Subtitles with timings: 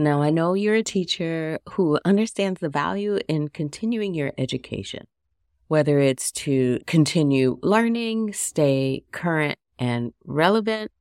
[0.00, 5.08] Now, I know you're a teacher who understands the value in continuing your education,
[5.66, 10.92] whether it's to continue learning, stay current and relevant.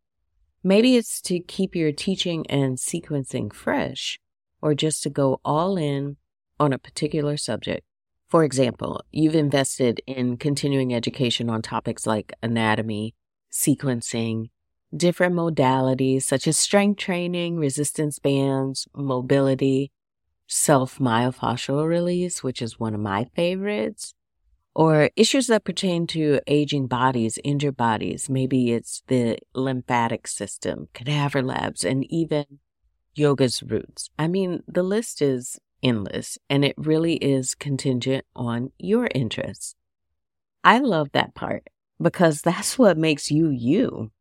[0.63, 4.19] Maybe it's to keep your teaching and sequencing fresh,
[4.63, 6.17] or just to go all in
[6.59, 7.85] on a particular subject.
[8.27, 13.13] For example, you've invested in continuing education on topics like anatomy,
[13.53, 14.49] sequencing,
[14.95, 19.91] different modalities such as strength training, resistance bands, mobility,
[20.47, 24.13] self myofascial release, which is one of my favorites,
[24.73, 28.29] or issues that pertain to aging bodies, injured bodies.
[28.29, 32.45] Maybe it's the lymphatic system, cadaver labs, and even
[33.15, 34.09] yoga's roots.
[34.17, 39.75] I mean, the list is endless and it really is contingent on your interests.
[40.63, 41.67] I love that part
[42.01, 44.11] because that's what makes you you.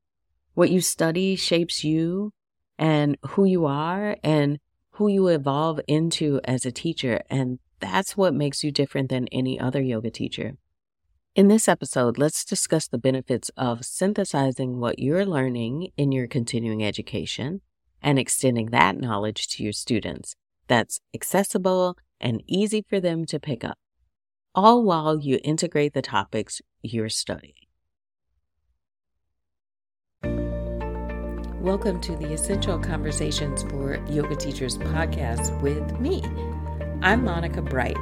[0.56, 2.32] What you study shapes you
[2.78, 4.58] and who you are and
[4.92, 7.20] who you evolve into as a teacher.
[7.28, 10.56] And that's what makes you different than any other yoga teacher.
[11.34, 16.82] In this episode, let's discuss the benefits of synthesizing what you're learning in your continuing
[16.82, 17.60] education
[18.00, 20.36] and extending that knowledge to your students
[20.68, 23.76] that's accessible and easy for them to pick up,
[24.54, 27.65] all while you integrate the topics you're studying.
[31.66, 36.22] Welcome to the Essential Conversations for Yoga Teachers podcast with me.
[37.02, 37.98] I'm Monica Bright,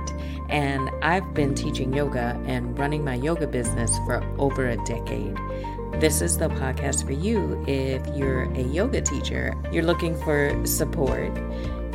[0.50, 5.34] and I've been teaching yoga and running my yoga business for over a decade.
[5.98, 11.34] This is the podcast for you if you're a yoga teacher, you're looking for support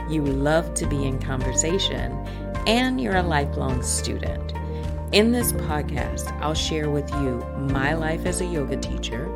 [0.10, 2.12] you love to be in conversation,
[2.66, 4.54] and you're a lifelong student.
[5.12, 9.30] In this podcast, I'll share with you my life as a yoga teacher,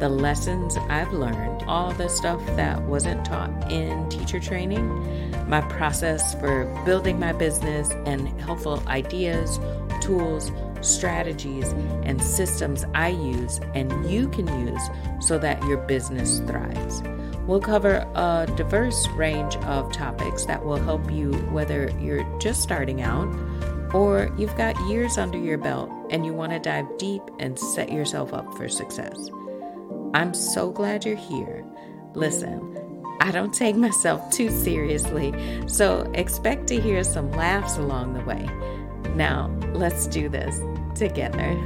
[0.00, 4.88] the lessons I've learned, all the stuff that wasn't taught in teacher training,
[5.48, 9.60] my process for building my business, and helpful ideas,
[10.00, 11.68] tools, strategies,
[12.04, 14.82] and systems I use and you can use
[15.20, 17.02] so that your business thrives.
[17.46, 23.02] We'll cover a diverse range of topics that will help you whether you're just starting
[23.02, 23.28] out
[23.92, 27.92] or you've got years under your belt and you want to dive deep and set
[27.92, 29.30] yourself up for success.
[30.12, 31.64] I'm so glad you're here.
[32.14, 32.76] Listen,
[33.20, 35.32] I don't take myself too seriously,
[35.68, 38.48] so expect to hear some laughs along the way.
[39.14, 40.60] Now, let's do this
[40.94, 41.56] together.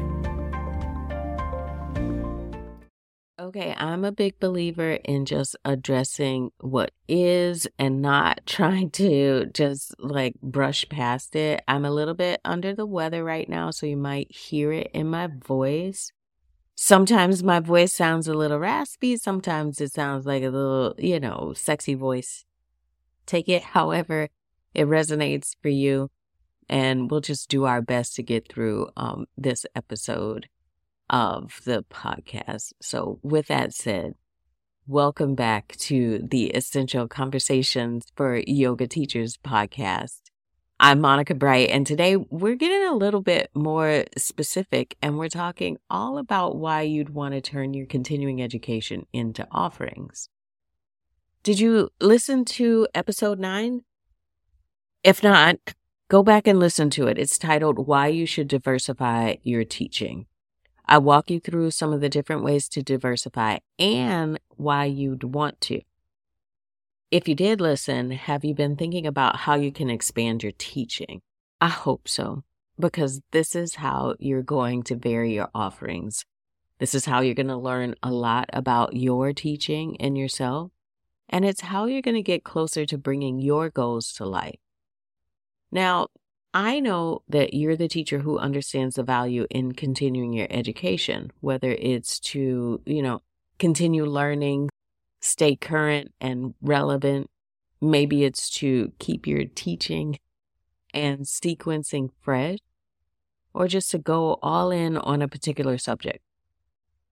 [3.40, 9.94] Okay, I'm a big believer in just addressing what is and not trying to just
[9.98, 11.62] like brush past it.
[11.68, 15.06] I'm a little bit under the weather right now, so you might hear it in
[15.08, 16.10] my voice.
[16.76, 21.52] Sometimes my voice sounds a little raspy, sometimes it sounds like a little, you know,
[21.56, 22.44] sexy voice.
[23.26, 24.28] Take it however
[24.74, 26.10] it resonates for you,
[26.68, 30.48] and we'll just do our best to get through um, this episode
[31.08, 32.72] of the podcast.
[32.82, 34.14] So, with that said,
[34.88, 40.23] welcome back to the Essential Conversations for Yoga Teachers podcast.
[40.80, 45.78] I'm Monica Bright, and today we're getting a little bit more specific and we're talking
[45.88, 50.28] all about why you'd want to turn your continuing education into offerings.
[51.44, 53.82] Did you listen to episode nine?
[55.04, 55.58] If not,
[56.08, 57.18] go back and listen to it.
[57.18, 60.26] It's titled Why You Should Diversify Your Teaching.
[60.86, 65.60] I walk you through some of the different ways to diversify and why you'd want
[65.62, 65.82] to.
[67.10, 71.20] If you did listen, have you been thinking about how you can expand your teaching?
[71.60, 72.42] I hope so,
[72.78, 76.24] because this is how you're going to vary your offerings.
[76.78, 80.72] This is how you're going to learn a lot about your teaching and yourself.
[81.28, 84.58] And it's how you're going to get closer to bringing your goals to life.
[85.70, 86.08] Now,
[86.52, 91.70] I know that you're the teacher who understands the value in continuing your education, whether
[91.70, 93.22] it's to, you know,
[93.58, 94.68] continue learning,
[95.24, 97.30] stay current and relevant.
[97.80, 100.18] Maybe it's to keep your teaching
[100.92, 102.58] and sequencing fresh,
[103.52, 106.20] or just to go all in on a particular subject.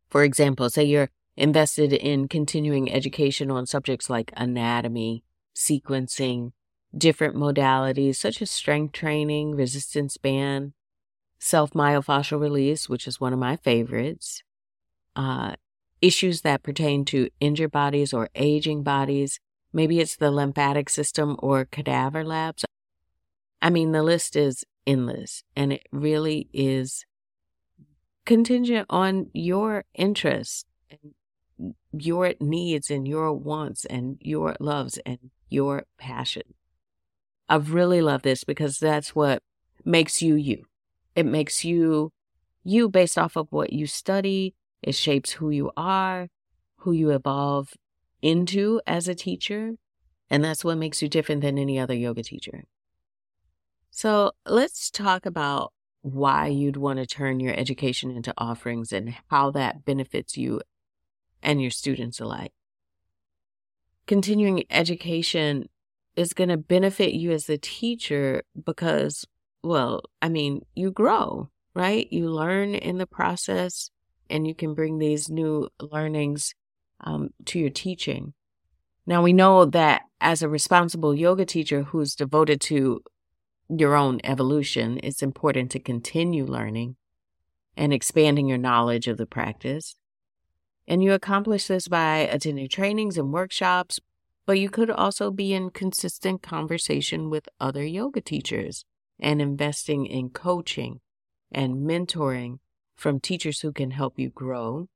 [0.09, 5.25] For example, say you're invested in continuing education on subjects like anatomy,
[5.57, 6.53] sequencing,
[6.97, 10.75] different modalities such as strength training, resistance band,
[11.39, 14.43] self myofascial release, which is one of my favorites,
[15.17, 15.55] uh,
[16.03, 19.41] issues that pertain to injured bodies or aging bodies.
[19.73, 22.65] Maybe it's the lymphatic system or cadaver labs.
[23.63, 27.07] I mean, the list is endless and it really is
[28.27, 35.85] contingent on your interests and your needs and your wants and your loves and your
[35.99, 36.43] passion.
[37.49, 39.43] I really love this because that's what
[39.85, 40.65] makes you you.
[41.15, 42.11] It makes you
[42.65, 44.55] you based off of what you study.
[44.83, 46.29] It shapes who you are,
[46.79, 47.75] who you evolve
[48.21, 49.73] into as a teacher.
[50.29, 52.65] And that's what makes you different than any other yoga teacher.
[53.91, 59.51] So let's talk about why you'd want to turn your education into offerings and how
[59.53, 60.61] that benefits you
[61.43, 62.53] and your students alike.
[64.07, 65.69] Continuing education
[66.17, 69.25] is going to benefit you as a teacher because,
[69.63, 72.11] well, I mean, you grow, right?
[72.11, 73.91] You learn in the process
[74.33, 76.55] and you can bring these new learnings
[77.01, 78.33] um, to your teaching.
[79.07, 83.03] Now, we know that as a responsible yoga teacher who's devoted to
[83.69, 86.97] your own evolution, it's important to continue learning
[87.77, 89.97] and expanding your knowledge of the practice.
[90.89, 94.01] And you accomplish this by attending trainings and workshops,
[94.47, 98.85] but you could also be in consistent conversation with other yoga teachers
[99.21, 101.01] and investing in coaching
[101.51, 102.59] and mentoring
[103.03, 104.89] from teachers who can help you grow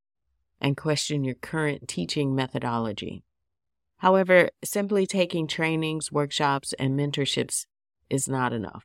[0.61, 3.25] and question your current teaching methodology.
[3.97, 7.67] However, simply taking trainings, workshops, and mentorships
[8.09, 8.85] is not enough.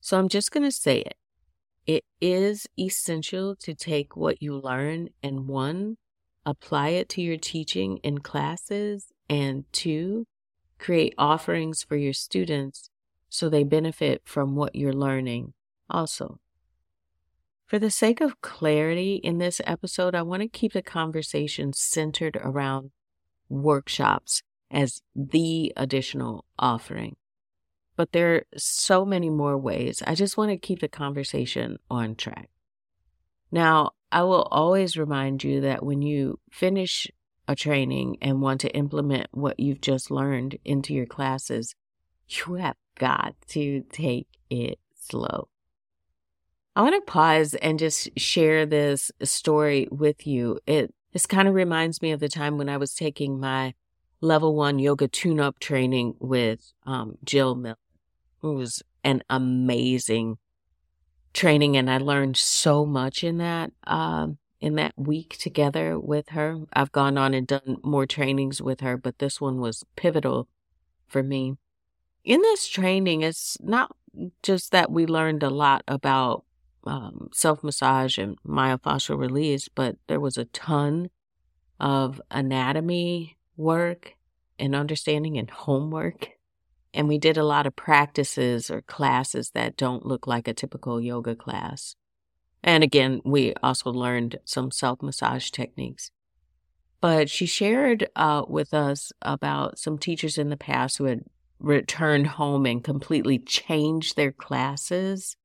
[0.00, 1.16] So I'm just going to say it.
[1.84, 5.96] It is essential to take what you learn and one,
[6.46, 10.28] apply it to your teaching in classes, and two,
[10.78, 12.88] create offerings for your students
[13.28, 15.54] so they benefit from what you're learning
[15.90, 16.38] also.
[17.72, 22.36] For the sake of clarity in this episode, I want to keep the conversation centered
[22.36, 22.90] around
[23.48, 27.16] workshops as the additional offering.
[27.96, 30.02] But there are so many more ways.
[30.06, 32.50] I just want to keep the conversation on track.
[33.50, 37.10] Now, I will always remind you that when you finish
[37.48, 41.74] a training and want to implement what you've just learned into your classes,
[42.28, 45.48] you have got to take it slow.
[46.74, 50.58] I want to pause and just share this story with you.
[50.66, 53.74] It this kind of reminds me of the time when I was taking my
[54.22, 57.76] level one yoga tune up training with um, Jill Miller.
[58.42, 60.38] It was an amazing
[61.34, 66.60] training, and I learned so much in that um, in that week together with her.
[66.72, 70.48] I've gone on and done more trainings with her, but this one was pivotal
[71.06, 71.56] for me.
[72.24, 73.94] In this training, it's not
[74.42, 76.44] just that we learned a lot about
[76.86, 81.10] um, self massage and myofascial release, but there was a ton
[81.80, 84.14] of anatomy work
[84.58, 86.28] and understanding and homework.
[86.94, 91.00] And we did a lot of practices or classes that don't look like a typical
[91.00, 91.96] yoga class.
[92.62, 96.10] And again, we also learned some self massage techniques.
[97.00, 101.24] But she shared uh, with us about some teachers in the past who had
[101.58, 105.36] returned home and completely changed their classes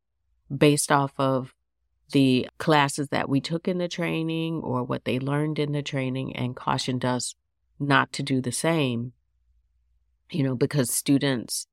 [0.55, 1.53] based off of
[2.11, 6.35] the classes that we took in the training or what they learned in the training
[6.35, 7.35] and cautioned us
[7.79, 9.11] not to do the same,
[10.31, 11.67] you know, because students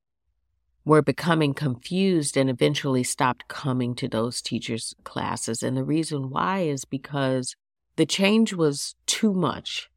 [0.84, 5.62] were becoming confused and eventually stopped coming to those teachers' classes.
[5.62, 7.56] And the reason why is because
[7.96, 9.88] the change was too much.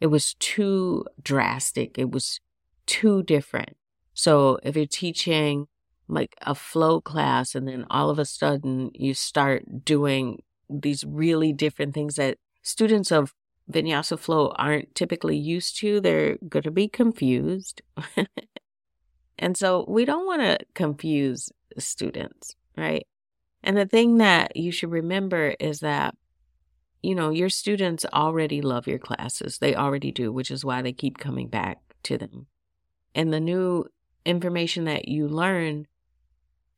[0.00, 1.96] It was too drastic.
[1.96, 2.40] It was
[2.86, 3.76] too different.
[4.14, 5.68] So if you're teaching
[6.12, 11.52] like a flow class and then all of a sudden you start doing these really
[11.52, 13.34] different things that students of
[13.70, 17.82] vinyasa flow aren't typically used to, they're going to be confused.
[19.38, 23.06] and so we don't want to confuse students, right?
[23.62, 26.14] And the thing that you should remember is that,
[27.02, 29.58] you know, your students already love your classes.
[29.58, 32.46] They already do, which is why they keep coming back to them.
[33.14, 33.86] And the new
[34.24, 35.86] information that you learn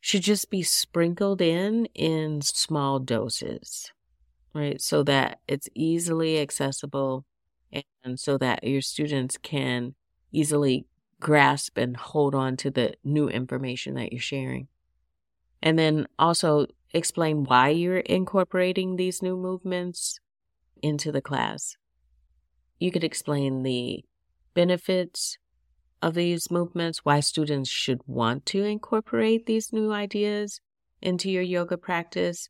[0.04, 3.90] should just be sprinkled in in small doses
[4.54, 4.80] right?
[4.80, 7.24] So that it's easily accessible
[8.04, 9.94] and so that your students can
[10.32, 10.86] easily
[11.20, 14.68] grasp and hold on to the new information that you're sharing.
[15.62, 20.20] And then also explain why you're incorporating these new movements
[20.82, 21.76] into the class.
[22.78, 24.04] You could explain the
[24.54, 25.38] benefits
[26.04, 30.60] of these movements, why students should want to incorporate these new ideas
[31.00, 32.48] into your yoga practice,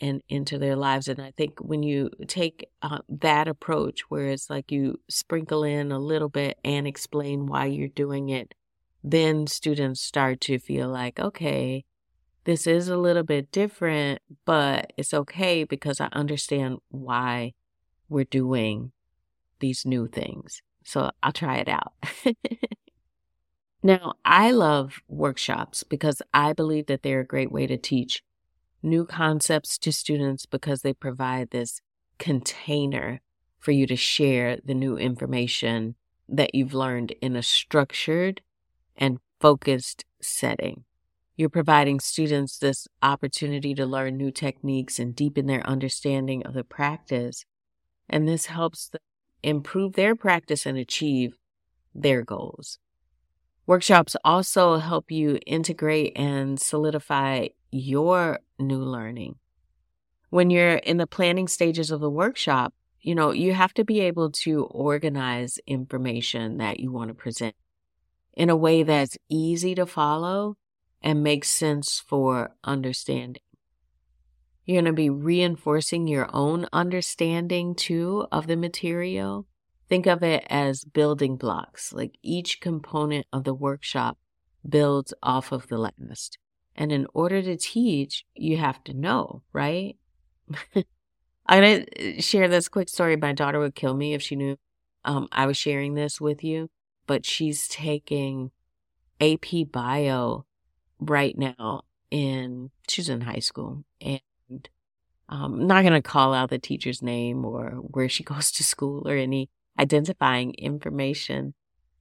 [0.00, 1.08] and into their lives.
[1.08, 5.92] And I think when you take uh, that approach, where it's like you sprinkle in
[5.92, 8.54] a little bit and explain why you're doing it,
[9.04, 11.84] then students start to feel like, okay,
[12.44, 17.54] this is a little bit different, but it's okay because I understand why
[18.08, 18.90] we're doing
[19.60, 20.62] these new things.
[20.84, 21.92] So I'll try it out.
[23.82, 28.22] now, I love workshops because I believe that they're a great way to teach
[28.82, 31.80] new concepts to students because they provide this
[32.18, 33.20] container
[33.58, 35.96] for you to share the new information
[36.28, 38.40] that you've learned in a structured
[38.96, 40.84] and focused setting.
[41.36, 46.64] You're providing students this opportunity to learn new techniques and deepen their understanding of the
[46.64, 47.44] practice.
[48.08, 49.00] And this helps them
[49.42, 51.36] improve their practice and achieve
[51.94, 52.78] their goals.
[53.66, 59.36] Workshops also help you integrate and solidify your new learning.
[60.30, 64.00] When you're in the planning stages of the workshop, you know, you have to be
[64.00, 67.54] able to organize information that you want to present
[68.34, 70.56] in a way that's easy to follow
[71.02, 73.42] and makes sense for understanding.
[74.64, 79.46] You're going to be reinforcing your own understanding too of the material.
[79.92, 84.16] Think of it as building blocks, like each component of the workshop
[84.66, 86.38] builds off of the last.
[86.74, 89.98] And in order to teach, you have to know, right?
[90.74, 93.16] I'm going to share this quick story.
[93.16, 94.56] My daughter would kill me if she knew
[95.04, 96.70] um, I was sharing this with you,
[97.06, 98.50] but she's taking
[99.20, 100.46] AP Bio
[101.00, 103.84] right now in, she's in high school.
[104.00, 104.22] And
[105.28, 108.64] um, I'm not going to call out the teacher's name or where she goes to
[108.64, 111.54] school or any identifying information.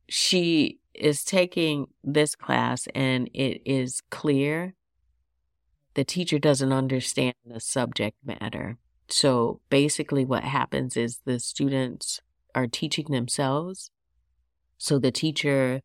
[0.09, 4.75] She is taking this class and it is clear
[5.93, 8.77] the teacher doesn't understand the subject matter.
[9.09, 12.21] So basically, what happens is the students
[12.55, 13.91] are teaching themselves.
[14.77, 15.81] So the teacher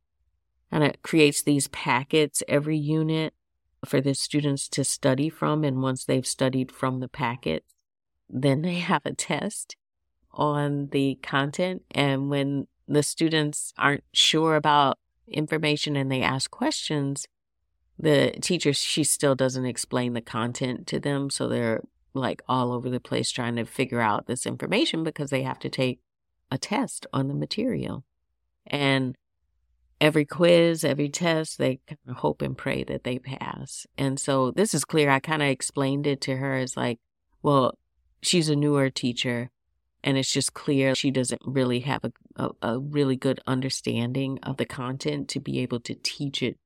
[0.71, 3.35] kind of creates these packets every unit
[3.85, 5.65] for the students to study from.
[5.65, 7.75] And once they've studied from the packets,
[8.29, 9.77] then they have a test
[10.37, 11.83] on the content.
[11.91, 17.27] And when the students aren't sure about information and they ask questions,
[17.99, 21.31] the teacher, she still doesn't explain the content to them.
[21.31, 21.83] So they're
[22.15, 25.69] like all over the place trying to figure out this information because they have to
[25.69, 26.01] take
[26.51, 28.05] a test on the material.
[28.67, 29.17] And
[30.01, 31.81] every quiz, every test, they
[32.17, 33.87] hope and pray that they pass.
[33.97, 35.11] And so this is clear.
[35.11, 36.99] I kind of explained it to her as like,
[37.43, 37.79] well,
[38.23, 39.51] she's a newer teacher
[40.07, 44.57] and it's just clear she doesn't really have a, a, a, really good understanding of
[44.57, 46.57] the content to be able to teach it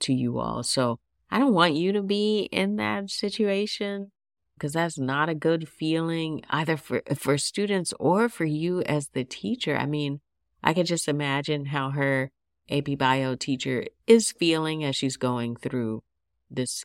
[0.00, 0.64] to you all.
[0.64, 0.98] So
[1.30, 4.10] I don't want you to be in that situation
[4.54, 9.22] because that's not a good feeling either for for students or for you as the
[9.22, 9.76] teacher.
[9.76, 10.20] I mean,
[10.64, 12.32] I could just imagine how her
[12.68, 16.02] AP Bio teacher is feeling as she's going through
[16.50, 16.84] this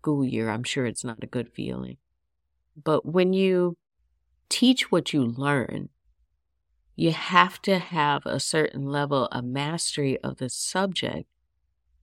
[0.00, 0.50] school year.
[0.50, 1.98] I'm sure it's not a good feeling.
[2.82, 3.76] But when you
[4.52, 5.88] teach what you learn,
[6.94, 11.26] you have to have a certain level of mastery of the subject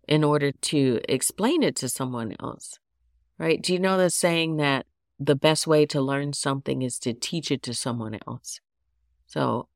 [0.08, 2.80] in order to explain it to someone else.
[3.38, 3.62] Right?
[3.62, 4.86] Do you know the saying that
[5.20, 8.62] the best way to learn something is to teach it to someone else.
[9.28, 9.68] So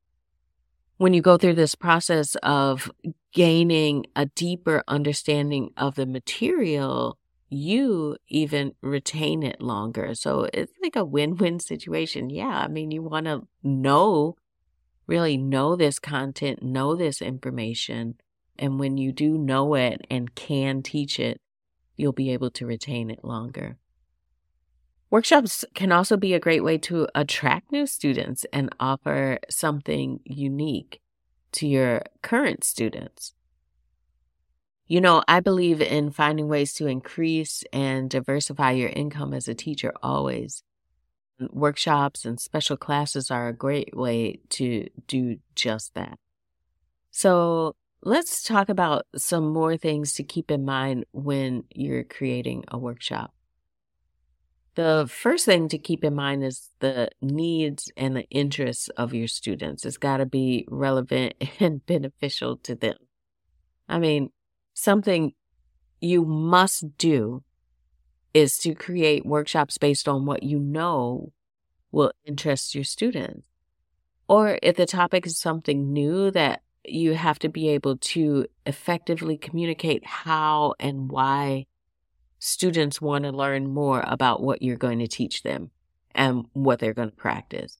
[0.97, 2.89] when you go through this process of
[3.33, 7.17] gaining a deeper understanding of the material,
[7.53, 10.15] you even retain it longer.
[10.15, 12.29] So it's like a win win situation.
[12.29, 12.47] Yeah.
[12.47, 14.35] I mean, you want to know,
[15.07, 18.15] really know this content, know this information.
[18.57, 21.39] And when you do know it and can teach it,
[21.95, 23.77] you'll be able to retain it longer.
[25.09, 31.01] Workshops can also be a great way to attract new students and offer something unique
[31.51, 33.35] to your current students.
[34.87, 39.55] You know, I believe in finding ways to increase and diversify your income as a
[39.55, 40.63] teacher always.
[41.51, 46.19] Workshops and special classes are a great way to do just that.
[47.11, 52.77] So, let's talk about some more things to keep in mind when you're creating a
[52.77, 53.33] workshop.
[54.75, 59.27] The first thing to keep in mind is the needs and the interests of your
[59.27, 59.85] students.
[59.85, 62.97] It's got to be relevant and beneficial to them.
[63.87, 64.31] I mean,
[64.73, 65.33] something
[66.01, 67.43] you must do
[68.33, 71.31] is to create workshops based on what you know
[71.91, 73.47] will interest your students.
[74.27, 79.37] Or if the topic is something new that you have to be able to effectively
[79.37, 81.67] communicate how and why
[82.39, 85.71] students want to learn more about what you're going to teach them
[86.13, 87.77] and what they're going to practice.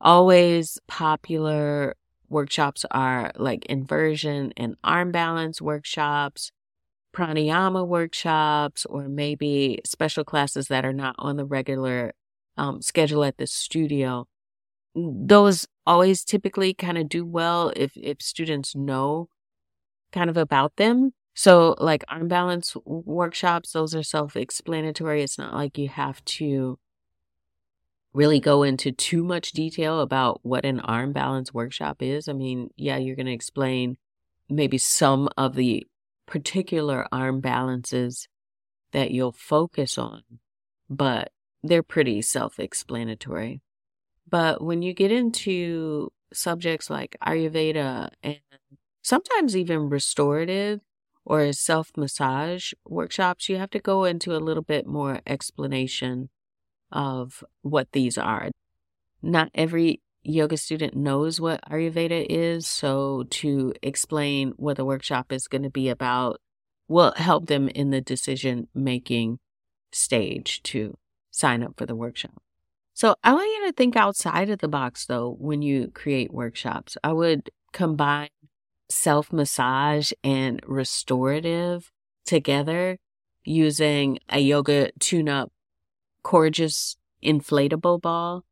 [0.00, 1.96] Always popular
[2.28, 6.50] workshops are like inversion and arm balance workshops,
[7.14, 12.12] pranayama workshops, or maybe special classes that are not on the regular
[12.56, 14.26] um, schedule at the studio.
[14.96, 19.28] those always typically kind of do well if if students know
[20.12, 21.12] kind of about them.
[21.34, 25.22] So like arm balance workshops, those are self-explanatory.
[25.22, 26.78] It's not like you have to
[28.14, 32.28] really go into too much detail about what an arm balance workshop is.
[32.28, 33.96] I mean, yeah, you're going to explain
[34.48, 35.86] maybe some of the
[36.26, 38.28] particular arm balances
[38.92, 40.22] that you'll focus on,
[40.88, 43.60] but they're pretty self explanatory.
[44.28, 48.38] But when you get into subjects like Ayurveda and
[49.02, 50.80] sometimes even restorative
[51.24, 56.28] or self massage workshops, you have to go into a little bit more explanation
[56.94, 58.50] of what these are.
[59.20, 65.48] Not every yoga student knows what Ayurveda is, so to explain what the workshop is
[65.48, 66.40] going to be about
[66.88, 69.38] will help them in the decision making
[69.92, 70.96] stage to
[71.30, 72.42] sign up for the workshop.
[72.94, 76.96] So I want you to think outside of the box though when you create workshops.
[77.02, 78.28] I would combine
[78.88, 81.90] self massage and restorative
[82.24, 82.98] together
[83.44, 85.52] using a yoga tune up
[86.24, 88.44] Coregeous inflatable ball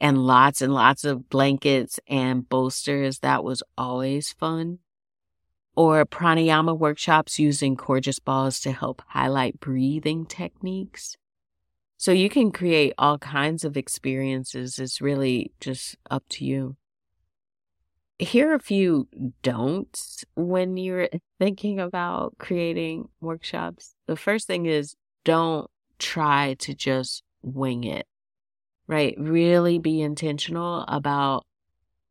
[0.00, 3.20] and lots and lots of blankets and bolsters.
[3.20, 4.80] That was always fun.
[5.74, 11.16] Or pranayama workshops using Coregeous balls to help highlight breathing techniques.
[11.96, 14.80] So you can create all kinds of experiences.
[14.80, 16.76] It's really just up to you.
[18.18, 19.08] Here are a few
[19.42, 23.94] don'ts when you're thinking about creating workshops.
[24.08, 25.70] The first thing is don't
[26.02, 28.06] try to just wing it,
[28.86, 29.14] right?
[29.18, 31.46] Really be intentional about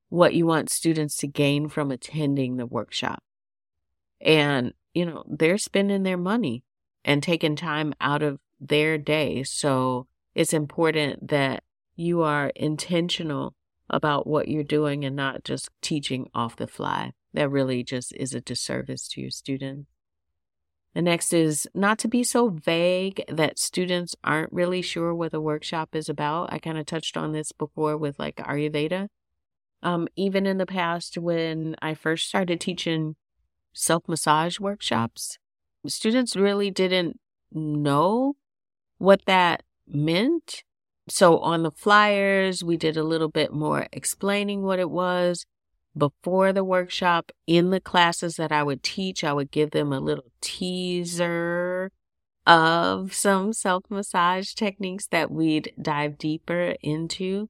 [0.09, 3.21] what you want students to gain from attending the workshop.
[4.19, 6.63] And, you know, they're spending their money
[7.03, 9.43] and taking time out of their day.
[9.43, 11.63] So it's important that
[11.95, 13.55] you are intentional
[13.89, 17.11] about what you're doing and not just teaching off the fly.
[17.33, 19.87] That really just is a disservice to your students.
[20.93, 25.39] The next is not to be so vague that students aren't really sure what the
[25.39, 26.51] workshop is about.
[26.51, 29.07] I kind of touched on this before with like Ayurveda.
[29.83, 33.15] Um, even in the past, when I first started teaching
[33.73, 35.37] self massage workshops,
[35.87, 37.19] students really didn't
[37.51, 38.35] know
[38.97, 40.63] what that meant.
[41.07, 45.45] So on the flyers, we did a little bit more explaining what it was
[45.97, 49.99] before the workshop in the classes that I would teach, I would give them a
[49.99, 51.91] little teaser
[52.47, 57.49] of some self massage techniques that we'd dive deeper into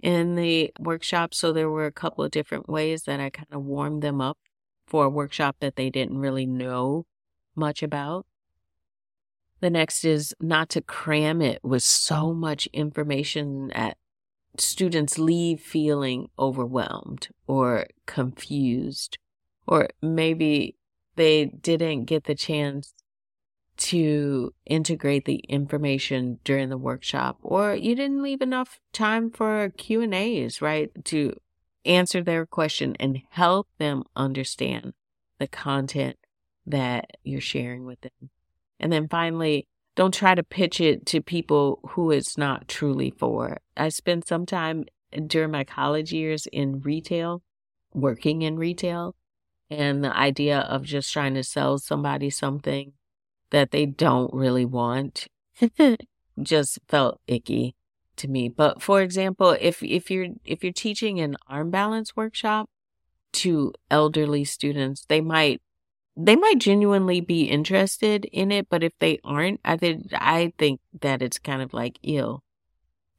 [0.00, 1.34] in the workshop.
[1.34, 4.38] So there were a couple of different ways that I kind of warmed them up
[4.86, 7.06] for a workshop that they didn't really know
[7.54, 8.26] much about.
[9.60, 13.96] The next is not to cram it with so much information at
[14.58, 19.18] students leave feeling overwhelmed or confused,
[19.66, 20.76] or maybe
[21.16, 22.94] they didn't get the chance
[23.76, 30.02] to integrate the information during the workshop or you didn't leave enough time for Q
[30.02, 30.90] and A's, right?
[31.06, 31.34] To
[31.84, 34.92] answer their question and help them understand
[35.38, 36.16] the content
[36.66, 38.30] that you're sharing with them.
[38.78, 43.58] And then finally, don't try to pitch it to people who it's not truly for.
[43.76, 44.86] I spent some time
[45.26, 47.42] during my college years in retail,
[47.92, 49.14] working in retail,
[49.70, 52.92] and the idea of just trying to sell somebody something
[53.50, 55.28] that they don't really want
[56.42, 57.74] just felt icky
[58.16, 58.48] to me.
[58.48, 62.70] But for example, if if you're if you're teaching an arm balance workshop
[63.32, 65.60] to elderly students, they might
[66.16, 70.80] they might genuinely be interested in it, but if they aren't, I think I think
[71.00, 72.42] that it's kind of like ill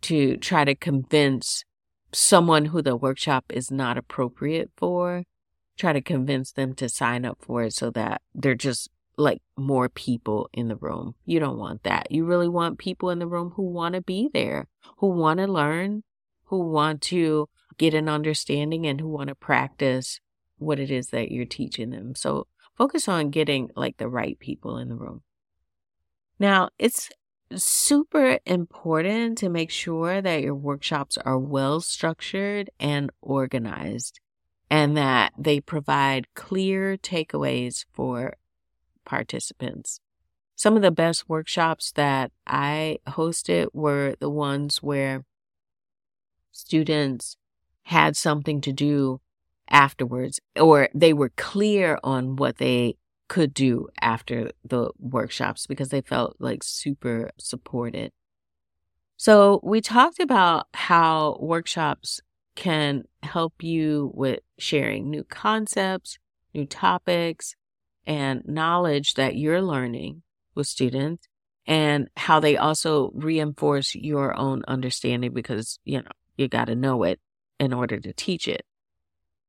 [0.01, 1.63] to try to convince
[2.11, 5.23] someone who the workshop is not appropriate for,
[5.77, 9.89] try to convince them to sign up for it so that they're just like more
[9.89, 11.15] people in the room.
[11.25, 12.11] You don't want that.
[12.11, 15.47] You really want people in the room who want to be there, who want to
[15.47, 16.03] learn,
[16.45, 20.19] who want to get an understanding and who want to practice
[20.57, 22.15] what it is that you're teaching them.
[22.15, 25.21] So focus on getting like the right people in the room.
[26.39, 27.09] Now, it's
[27.55, 34.19] super important to make sure that your workshops are well structured and organized
[34.69, 38.35] and that they provide clear takeaways for
[39.05, 39.99] participants.
[40.55, 45.25] Some of the best workshops that I hosted were the ones where
[46.51, 47.37] students
[47.83, 49.19] had something to do
[49.73, 52.95] afterwards, or they were clear on what they
[53.27, 58.11] could do after the workshops because they felt like super supported.
[59.17, 62.21] So we talked about how workshops
[62.55, 66.19] can help you with sharing new concepts,
[66.53, 67.55] new topics,
[68.05, 70.21] and knowledge that you're learning
[70.55, 71.27] with students
[71.65, 77.03] and how they also reinforce your own understanding because, you know, you got to know
[77.03, 77.19] it
[77.59, 78.65] in order to teach it.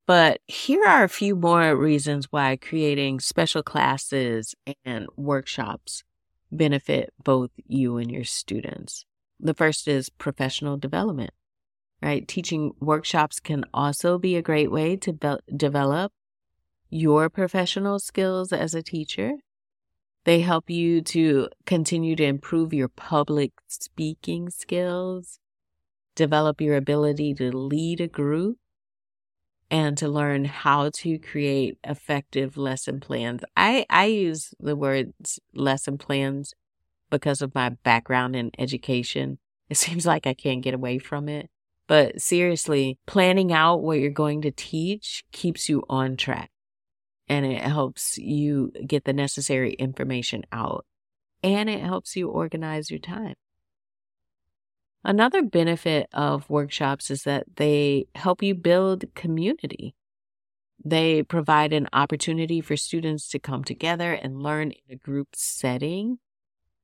[0.07, 6.05] But here are a few more reasons why creating special classes and workshops
[6.53, 9.07] benefit both you and your students.
[9.41, 11.31] The first is professional development,
[12.03, 12.27] right?
[12.29, 16.13] Teaching workshops can also be a great way to be- develop
[16.91, 19.33] your professional skills as a teacher.
[20.25, 25.39] They help you to continue to improve your public speaking skills,
[26.15, 28.59] develop your ability to lead a group,
[29.71, 33.43] and to learn how to create effective lesson plans.
[33.57, 36.55] I, I use the words lesson plans
[37.11, 39.39] because of my background in education.
[39.71, 41.49] It seems like I can't get away from it.
[41.89, 46.51] But seriously, planning out what you're going to teach keeps you on track
[47.29, 50.85] and it helps you get the necessary information out
[51.43, 53.35] and it helps you organize your time.
[55.05, 59.95] Another benefit of workshops is that they help you build community.
[60.83, 66.21] They provide an opportunity for students to come together and learn in a group setting,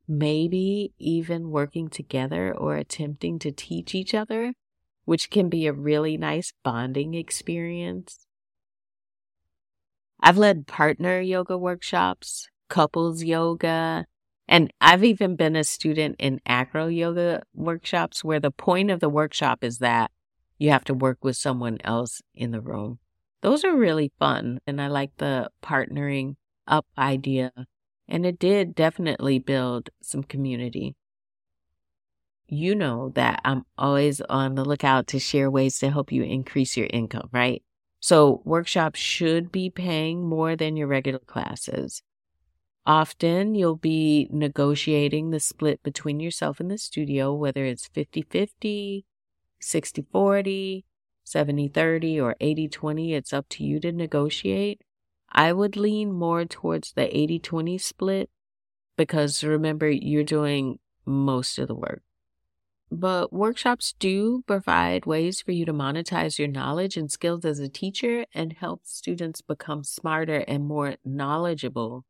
[0.07, 4.53] maybe even working together or attempting to teach each other,
[5.07, 8.27] which can be a really nice bonding experience.
[10.21, 14.07] I've led partner yoga workshops, couples yoga,
[14.51, 19.09] and I've even been a student in acro yoga workshops where the point of the
[19.09, 20.11] workshop is that
[20.59, 22.99] you have to work with someone else in the room.
[23.43, 24.59] Those are really fun.
[24.67, 26.35] And I like the partnering
[26.67, 27.53] up idea.
[28.09, 30.97] And it did definitely build some community.
[32.49, 36.77] You know that I'm always on the lookout to share ways to help you increase
[36.77, 37.63] your income, right?
[38.01, 42.03] So workshops should be paying more than your regular classes.
[42.87, 49.05] Often you'll be negotiating the split between yourself and the studio, whether it's 50 50,
[49.61, 50.85] 60 40,
[51.25, 53.15] 70 30, or 80 20.
[53.15, 54.83] It's up to you to negotiate.
[55.31, 58.31] I would lean more towards the 80 20 split
[58.97, 62.03] because remember, you're doing most of the work.
[62.91, 67.69] But workshops do provide ways for you to monetize your knowledge and skills as a
[67.69, 72.05] teacher and help students become smarter and more knowledgeable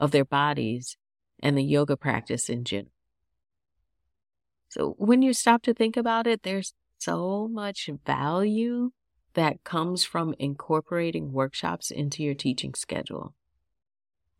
[0.00, 0.96] of their bodies
[1.40, 2.90] and the yoga practice in general.
[4.68, 8.90] So when you stop to think about it, there's so much value
[9.34, 13.34] that comes from incorporating workshops into your teaching schedule.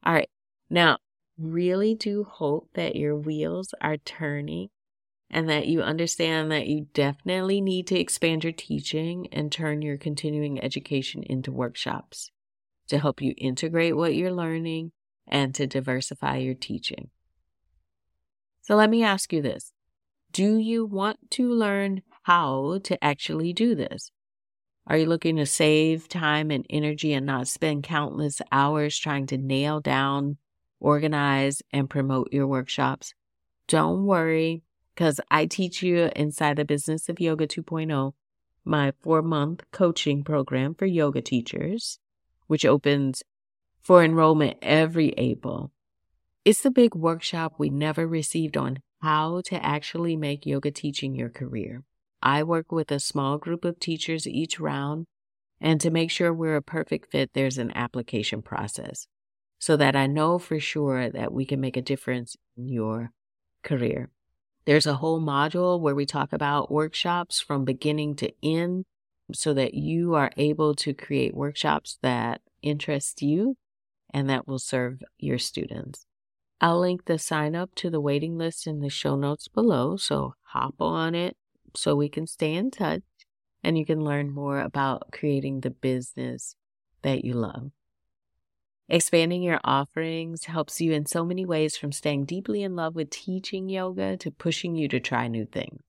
[0.05, 0.31] All right.
[0.68, 0.99] Now,
[1.38, 4.68] really do hope that your wheels are turning
[5.31, 9.96] and that you understand that you definitely need to expand your teaching and turn your
[9.96, 12.31] continuing education into workshops
[12.88, 14.92] to help you integrate what you're learning
[15.30, 17.08] and to diversify your teaching.
[18.62, 19.72] So let me ask you this.
[20.32, 24.10] Do you want to learn how to actually do this?
[24.86, 29.38] Are you looking to save time and energy and not spend countless hours trying to
[29.38, 30.36] nail down,
[30.80, 33.14] organize, and promote your workshops?
[33.68, 34.62] Don't worry,
[34.94, 38.12] because I teach you inside the Business of Yoga 2.0,
[38.64, 41.98] my four month coaching program for yoga teachers,
[42.46, 43.22] which opens
[43.82, 45.72] for enrollment every April.
[46.44, 51.30] It's the big workshop we never received on how to actually make yoga teaching your
[51.30, 51.84] career.
[52.22, 55.06] I work with a small group of teachers each round,
[55.60, 59.06] and to make sure we're a perfect fit, there's an application process
[59.58, 63.12] so that I know for sure that we can make a difference in your
[63.62, 64.10] career.
[64.64, 68.84] There's a whole module where we talk about workshops from beginning to end
[69.32, 73.56] so that you are able to create workshops that interest you
[74.12, 76.07] and that will serve your students.
[76.61, 80.35] I'll link the sign up to the waiting list in the show notes below, so
[80.42, 81.37] hop on it
[81.75, 83.03] so we can stay in touch
[83.62, 86.57] and you can learn more about creating the business
[87.03, 87.70] that you love.
[88.88, 93.11] Expanding your offerings helps you in so many ways from staying deeply in love with
[93.11, 95.81] teaching yoga to pushing you to try new things.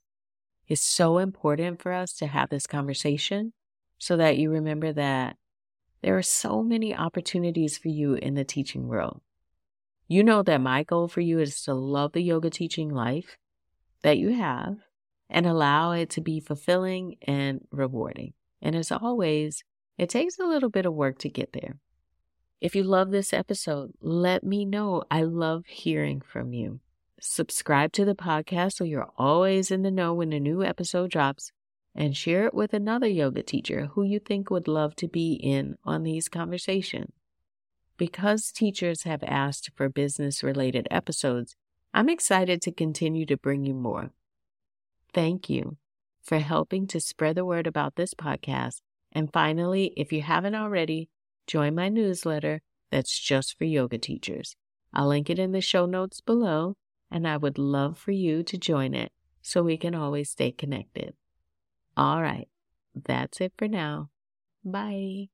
[0.67, 3.53] It's so important for us to have this conversation
[3.97, 5.35] so that you remember that
[6.01, 9.21] there are so many opportunities for you in the teaching world.
[10.07, 13.37] You know that my goal for you is to love the yoga teaching life
[14.01, 14.77] that you have
[15.29, 18.33] and allow it to be fulfilling and rewarding.
[18.61, 19.63] And as always,
[19.97, 21.77] it takes a little bit of work to get there.
[22.59, 25.03] If you love this episode, let me know.
[25.09, 26.79] I love hearing from you.
[27.19, 31.51] Subscribe to the podcast so you're always in the know when a new episode drops
[31.93, 35.77] and share it with another yoga teacher who you think would love to be in
[35.83, 37.11] on these conversations.
[37.97, 41.55] Because teachers have asked for business related episodes,
[41.93, 44.11] I'm excited to continue to bring you more.
[45.13, 45.77] Thank you
[46.21, 48.81] for helping to spread the word about this podcast.
[49.11, 51.09] And finally, if you haven't already,
[51.45, 54.55] join my newsletter that's just for yoga teachers.
[54.93, 56.75] I'll link it in the show notes below,
[57.09, 61.13] and I would love for you to join it so we can always stay connected.
[62.01, 62.49] All right,
[62.95, 64.09] that's it for now.
[64.65, 65.29] Bye.